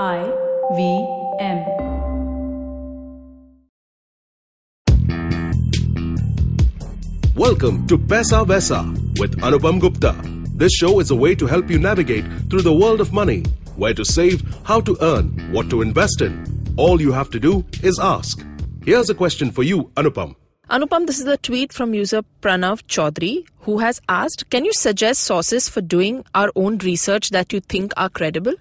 I 0.00 0.24
V 0.74 1.06
M. 1.38 1.58
Welcome 7.34 7.86
to 7.88 7.98
Paisa 7.98 8.46
Vaisa 8.46 8.90
with 9.20 9.36
Anupam 9.42 9.78
Gupta. 9.78 10.16
This 10.56 10.72
show 10.72 10.98
is 11.00 11.10
a 11.10 11.14
way 11.14 11.34
to 11.34 11.46
help 11.46 11.68
you 11.68 11.78
navigate 11.78 12.24
through 12.48 12.62
the 12.62 12.72
world 12.72 13.02
of 13.02 13.12
money, 13.12 13.42
where 13.76 13.92
to 13.92 14.02
save, 14.02 14.42
how 14.64 14.80
to 14.80 14.96
earn, 15.02 15.26
what 15.52 15.68
to 15.68 15.82
invest 15.82 16.22
in. 16.22 16.42
All 16.78 16.98
you 16.98 17.12
have 17.12 17.28
to 17.28 17.38
do 17.38 17.62
is 17.82 17.98
ask. 17.98 18.42
Here's 18.86 19.10
a 19.10 19.14
question 19.14 19.50
for 19.50 19.62
you, 19.62 19.90
Anupam. 19.96 20.36
Anupam, 20.70 21.06
this 21.06 21.20
is 21.20 21.26
a 21.26 21.36
tweet 21.36 21.70
from 21.70 21.92
user 21.92 22.22
Pranav 22.40 22.82
Choudhary 22.86 23.46
who 23.58 23.76
has 23.80 24.00
asked 24.08 24.48
Can 24.48 24.64
you 24.64 24.72
suggest 24.72 25.24
sources 25.24 25.68
for 25.68 25.82
doing 25.82 26.24
our 26.34 26.50
own 26.56 26.78
research 26.78 27.28
that 27.28 27.52
you 27.52 27.60
think 27.60 27.92
are 27.98 28.08
credible? 28.08 28.54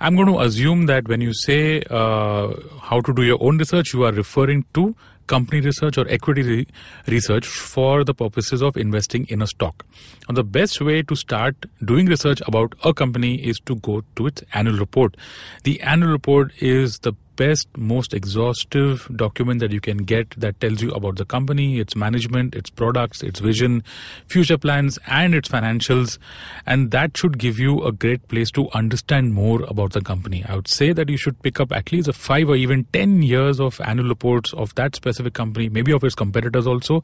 I'm 0.00 0.16
going 0.16 0.28
to 0.28 0.40
assume 0.40 0.86
that 0.86 1.08
when 1.08 1.20
you 1.20 1.32
say 1.32 1.82
uh, 1.88 2.52
how 2.82 3.00
to 3.00 3.14
do 3.14 3.22
your 3.22 3.38
own 3.40 3.58
research, 3.58 3.94
you 3.94 4.04
are 4.04 4.12
referring 4.12 4.64
to 4.74 4.94
company 5.26 5.60
research 5.60 5.96
or 5.96 6.06
equity 6.08 6.42
re- 6.42 6.66
research 7.06 7.46
for 7.46 8.04
the 8.04 8.12
purposes 8.12 8.60
of 8.62 8.76
investing 8.76 9.26
in 9.28 9.40
a 9.40 9.46
stock. 9.46 9.86
And 10.28 10.36
the 10.36 10.44
best 10.44 10.80
way 10.80 11.02
to 11.02 11.16
start 11.16 11.56
doing 11.84 12.06
research 12.06 12.42
about 12.46 12.74
a 12.84 12.92
company 12.92 13.36
is 13.36 13.58
to 13.60 13.76
go 13.76 14.02
to 14.16 14.26
its 14.26 14.42
annual 14.52 14.78
report. 14.78 15.16
The 15.62 15.80
annual 15.80 16.10
report 16.10 16.52
is 16.60 16.98
the 16.98 17.14
best, 17.36 17.68
most 17.76 18.14
exhaustive 18.14 19.08
document 19.16 19.60
that 19.60 19.72
you 19.72 19.80
can 19.80 19.98
get 19.98 20.30
that 20.38 20.60
tells 20.60 20.82
you 20.82 20.90
about 20.92 21.16
the 21.16 21.24
company, 21.24 21.78
its 21.78 21.96
management, 21.96 22.54
its 22.54 22.70
products, 22.70 23.22
its 23.22 23.40
vision, 23.40 23.82
future 24.26 24.58
plans, 24.58 24.98
and 25.06 25.34
its 25.34 25.48
financials. 25.48 26.18
And 26.66 26.90
that 26.90 27.16
should 27.16 27.38
give 27.38 27.58
you 27.58 27.82
a 27.84 27.92
great 27.92 28.26
place 28.28 28.50
to 28.52 28.68
understand 28.72 29.34
more 29.34 29.62
about 29.64 29.92
the 29.92 30.00
company. 30.00 30.44
I 30.48 30.54
would 30.56 30.68
say 30.68 30.92
that 30.92 31.08
you 31.08 31.16
should 31.16 31.40
pick 31.42 31.60
up 31.60 31.72
at 31.72 31.92
least 31.92 32.08
a 32.08 32.12
five 32.12 32.48
or 32.48 32.56
even 32.56 32.84
10 32.92 33.22
years 33.22 33.60
of 33.60 33.80
annual 33.82 34.08
reports 34.08 34.52
of 34.52 34.74
that 34.76 34.94
specific 34.94 35.34
company, 35.34 35.68
maybe 35.68 35.92
of 35.92 36.04
its 36.04 36.14
competitors 36.14 36.66
also, 36.66 37.02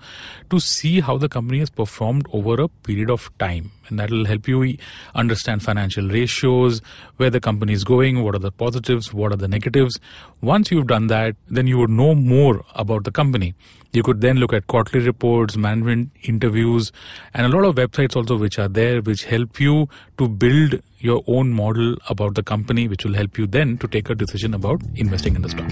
to 0.50 0.60
see 0.60 1.00
how 1.00 1.18
the 1.18 1.28
company 1.28 1.58
has 1.58 1.70
performed 1.70 2.26
over 2.32 2.60
a 2.60 2.68
period 2.68 3.10
of 3.10 3.30
time 3.38 3.70
and 3.90 3.98
that 3.98 4.10
will 4.10 4.24
help 4.24 4.48
you 4.48 4.76
understand 5.14 5.62
financial 5.62 6.08
ratios, 6.08 6.80
where 7.16 7.30
the 7.30 7.40
company 7.40 7.72
is 7.72 7.84
going, 7.84 8.22
what 8.22 8.34
are 8.34 8.38
the 8.38 8.52
positives, 8.52 9.12
what 9.12 9.32
are 9.32 9.36
the 9.36 9.48
negatives. 9.48 9.98
Once 10.40 10.70
you've 10.70 10.86
done 10.86 11.06
that, 11.08 11.36
then 11.48 11.66
you 11.66 11.78
would 11.78 11.90
know 11.90 12.14
more 12.14 12.64
about 12.74 13.04
the 13.04 13.10
company. 13.10 13.54
You 13.92 14.02
could 14.02 14.20
then 14.20 14.36
look 14.36 14.52
at 14.52 14.68
quarterly 14.68 15.04
reports, 15.04 15.56
management 15.56 16.10
interviews, 16.22 16.92
and 17.34 17.46
a 17.46 17.48
lot 17.48 17.64
of 17.64 17.74
websites 17.74 18.16
also 18.16 18.36
which 18.36 18.58
are 18.58 18.68
there 18.68 19.02
which 19.02 19.24
help 19.24 19.60
you 19.60 19.88
to 20.18 20.28
build 20.28 20.80
your 20.98 21.24
own 21.26 21.50
model 21.52 21.96
about 22.08 22.34
the 22.34 22.42
company, 22.42 22.88
which 22.88 23.04
will 23.04 23.14
help 23.14 23.36
you 23.36 23.46
then 23.46 23.78
to 23.78 23.88
take 23.88 24.08
a 24.08 24.14
decision 24.14 24.54
about 24.54 24.80
investing 24.94 25.34
in 25.34 25.42
the 25.42 25.48
stock. 25.48 25.70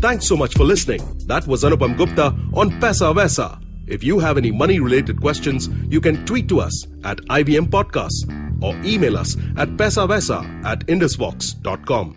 Thanks 0.00 0.26
so 0.26 0.36
much 0.36 0.54
for 0.54 0.64
listening. 0.64 1.00
That 1.26 1.46
was 1.46 1.64
Anupam 1.64 1.96
Gupta 1.96 2.26
on 2.52 2.70
Paisa 2.80 3.14
Vaisa. 3.14 3.60
If 3.86 4.02
you 4.02 4.18
have 4.18 4.38
any 4.38 4.50
money 4.50 4.80
related 4.80 5.20
questions, 5.20 5.68
you 5.88 6.00
can 6.00 6.24
tweet 6.24 6.48
to 6.48 6.60
us 6.60 6.86
at 7.04 7.18
IVM 7.18 7.68
Podcasts 7.68 8.24
or 8.62 8.74
email 8.84 9.16
us 9.16 9.36
at 9.56 9.68
paisavaisa 9.76 10.64
at 10.64 10.80
indusvox.com. 10.86 12.16